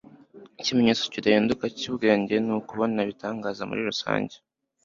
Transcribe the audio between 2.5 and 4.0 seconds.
ukubona ibitangaza muri